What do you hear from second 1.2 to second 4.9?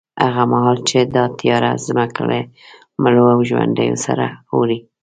تیاره ځمکه له مړو او ژوندیو سره اوړي،